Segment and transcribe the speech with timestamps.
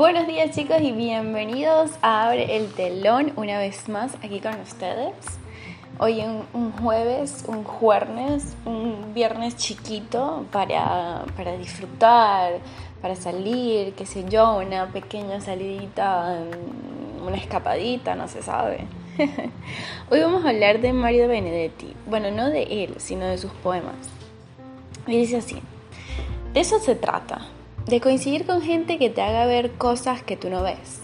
[0.00, 5.12] Buenos días chicos y bienvenidos a Abre el Telón una vez más aquí con ustedes.
[5.98, 12.60] Hoy un, un jueves, un jueves, un viernes chiquito para, para, disfrutar,
[13.02, 16.44] para salir, qué sé yo, una pequeña salidita,
[17.22, 18.86] una escapadita, no se sabe.
[20.10, 21.94] Hoy vamos a hablar de Mario Benedetti.
[22.06, 24.08] Bueno, no de él, sino de sus poemas.
[25.06, 25.60] Y dice así,
[26.54, 27.42] de eso se trata
[27.90, 31.00] de coincidir con gente que te haga ver cosas que tú no ves,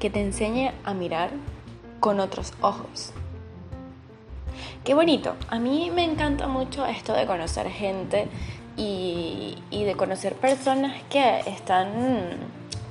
[0.00, 1.30] que te enseñe a mirar
[2.00, 3.12] con otros ojos.
[4.84, 8.26] Qué bonito, a mí me encanta mucho esto de conocer gente
[8.76, 11.90] y, de conocer personas que están,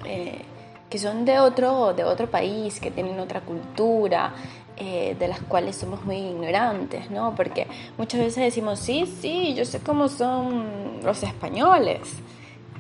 [0.05, 0.44] eh,
[0.90, 4.34] que son de otro, de otro país, que tienen otra cultura,
[4.77, 7.35] eh, de las cuales somos muy ignorantes, ¿no?
[7.35, 12.22] Porque muchas veces decimos, sí, sí, yo sé cómo son los españoles,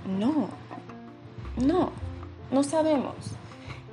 [0.07, 0.49] no,
[1.57, 1.91] no,
[2.51, 3.15] no sabemos.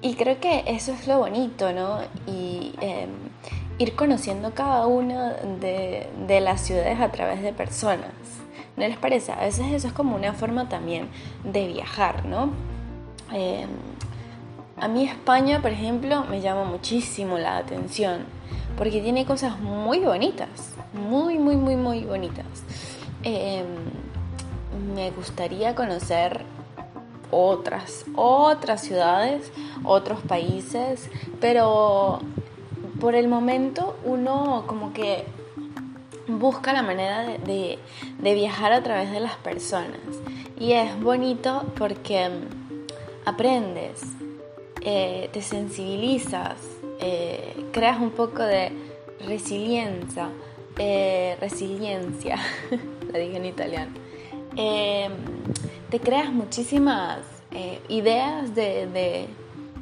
[0.00, 1.98] Y creo que eso es lo bonito, ¿no?
[2.26, 3.10] Y em,
[3.78, 8.12] ir conociendo cada una de, las ciudades a través de personas.
[8.76, 9.32] ¿No les parece?
[9.32, 11.08] A veces eso es como una forma también
[11.44, 12.50] de viajar, ¿no?
[13.32, 13.68] Em,
[14.76, 18.24] a mí España, por ejemplo, me llama muchísimo la atención
[18.76, 22.44] porque tiene cosas muy bonitas, muy, muy, muy, muy bonitas.
[23.22, 23.64] Em,
[24.94, 26.42] me gustaría conocer
[27.30, 29.50] otras, otras ciudades,
[29.84, 32.20] otros países, pero
[33.00, 35.24] por el momento uno como que
[36.28, 37.78] busca la manera de,
[38.20, 40.00] viajar a través de las personas.
[40.58, 42.30] Y es bonito porque
[43.24, 44.02] aprendes,
[44.80, 46.56] eh, te sensibilizas,
[47.00, 48.72] eh, creas un poco de
[49.26, 50.28] resiliencia,
[50.78, 52.38] eh, resiliencia,
[53.12, 54.03] la dije en italiano.
[54.56, 55.12] Em,
[55.90, 57.18] te creas muchísimas
[57.50, 59.28] eh, ideas de,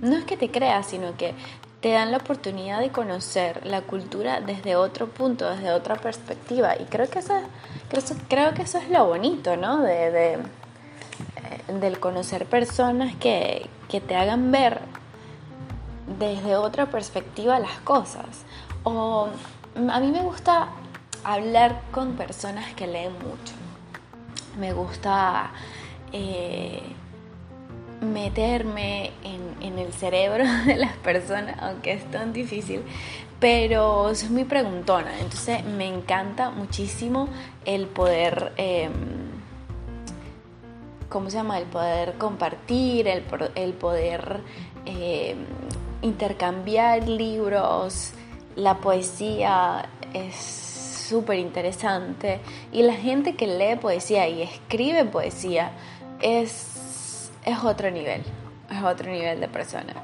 [0.00, 1.34] No es que te creas, sino que
[1.81, 6.77] te dan la oportunidad de conocer la cultura desde otro punto, desde otra perspectiva.
[6.77, 7.41] Y creo que eso,
[8.28, 9.82] creo, que eso es lo bonito, ¿no?
[9.82, 10.38] De, eh,
[11.81, 14.81] del conocer personas que, que te hagan ver
[16.19, 18.44] desde otra perspectiva las cosas.
[18.84, 19.28] O
[19.91, 20.69] a mí me gusta
[21.25, 23.62] hablar con personas que leen mucho
[24.59, 25.51] me gusta
[26.13, 26.83] eh,
[28.01, 32.83] meterme en, el cerebro de las personas, aunque es tan difícil,
[33.41, 37.29] pero soy muy preguntona, entonces me encanta muchísimo
[37.65, 38.93] el poder, em,
[41.09, 41.59] ¿cómo se llama?
[41.59, 43.23] El poder compartir, el,
[43.73, 44.41] poder
[44.85, 45.39] em,
[46.03, 48.12] intercambiar libros,
[48.57, 50.73] la poesía es
[51.12, 52.41] súper interesante
[52.73, 55.73] y la gente que lee poesía y escribe poesía
[56.21, 58.23] es, es otro nivel,
[58.71, 59.95] es otro nivel de persona.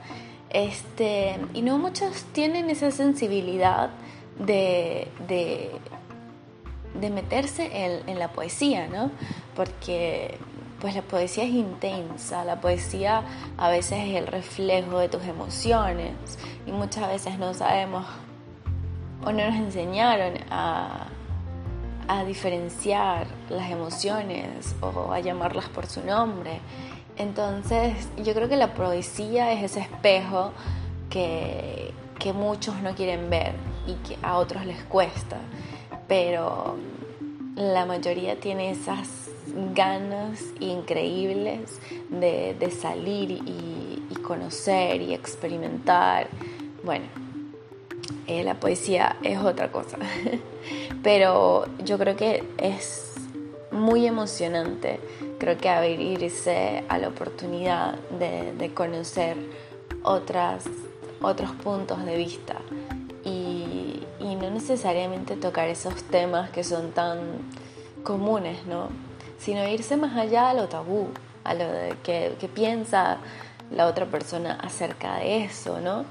[0.50, 3.91] Este, y no muchos tienen esa sensibilidad
[4.38, 5.70] de, de,
[7.10, 9.10] meterse en, en, la poesía, ¿no?
[9.56, 10.36] Porque
[10.80, 13.22] pues la poesía es intensa, la poesía
[13.56, 16.12] a veces es el reflejo de tus emociones
[16.66, 18.06] y muchas veces no sabemos
[19.24, 21.06] o no nos enseñaron a,
[22.26, 26.60] diferenciar las emociones o a llamarlas por su nombre.
[27.16, 30.52] Entonces yo creo que la poesía es ese espejo
[31.10, 33.52] que, que muchos no quieren ver
[33.86, 35.36] y que a otros les cuesta,
[36.06, 36.76] pero
[37.56, 39.28] la mayoría tiene esas
[39.74, 46.28] ganas increíbles de, salir y, y conocer y experimentar.
[46.84, 47.06] Bueno,
[48.26, 49.98] eh, la poesía es otra cosa.
[51.02, 53.14] Pero yo creo que es
[53.70, 55.00] muy emocionante,
[55.38, 59.36] creo que abrirse a la oportunidad de, conocer
[60.02, 60.64] otras,
[61.20, 62.56] otros puntos de vista
[63.24, 67.19] y, no necesariamente tocar esos temas que son tan
[68.05, 68.88] comunes, ¿no?
[69.38, 71.08] Sino irse más allá a lo tabú,
[71.43, 71.64] a lo
[72.05, 73.19] que, que piensa
[73.72, 76.05] la otra persona acerca de eso, ¿no?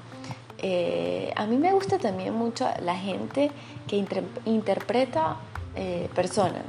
[0.58, 3.50] Eh, a mí me gusta también mucho la gente
[3.86, 4.04] que
[4.44, 5.36] interpreta
[5.76, 6.64] eh, personas,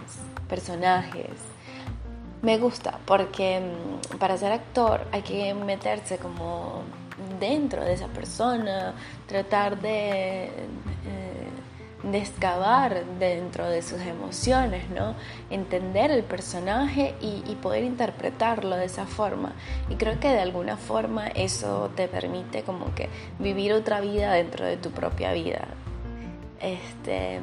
[0.47, 1.31] personajes.
[2.41, 6.83] Me gusta porque mm, para ser actor hay que meterse como
[7.39, 8.93] dentro de esa persona,
[9.27, 10.49] tratar de eh,
[12.03, 15.15] de excavar dentro de sus emociones, ¿no?
[15.49, 19.53] Entender el personaje y, poder interpretarlo de esa forma.
[19.89, 24.65] Y creo que de alguna forma eso te permite como que vivir otra vida dentro
[24.65, 25.67] de tu propia vida.
[26.61, 27.39] Este,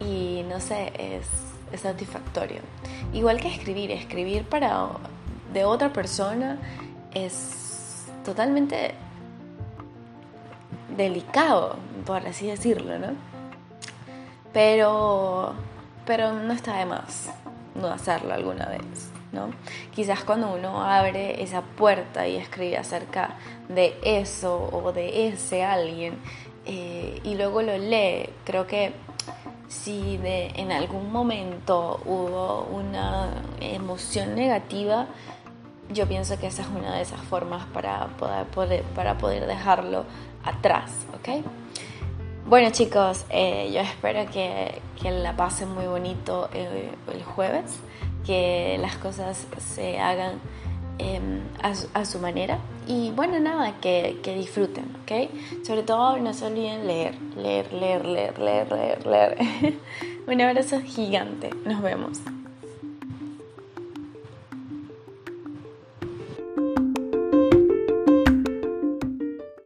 [0.00, 1.26] y no sé, es,
[1.72, 2.62] es satisfactorio.
[3.12, 4.88] Igual que escribir, escribir para,
[5.52, 6.58] de otra persona
[7.14, 8.94] es totalmente
[10.96, 11.76] delicado,
[12.06, 13.14] por así decirlo, ¿no?
[14.52, 15.54] Pero,
[16.06, 17.30] pero no está de más
[17.74, 19.50] no hacerlo alguna vez, ¿no?
[19.92, 23.36] Quizás cuando uno abre esa puerta y escribe acerca
[23.68, 26.18] de eso o de ese alguien
[26.66, 28.92] eh, y luego lo lee, creo que
[29.68, 33.28] si en algún momento hubo una
[33.60, 35.06] emoción negativa,
[35.90, 40.04] yo pienso que esa es una de esas formas para poder, para poder dejarlo
[40.44, 41.44] atrás, ¿ok?
[42.46, 47.78] Bueno chicos, eh, yo espero que, que, la pasen muy bonito eh, el jueves,
[48.26, 50.40] que las cosas se hagan
[50.98, 55.64] em, a, su, manera y bueno, nada, que, que, disfruten, ¿ok?
[55.66, 59.38] Sobre todo no se olviden leer, leer, leer, leer, leer, leer, leer.
[60.26, 62.20] Un abrazo gigante, nos vemos.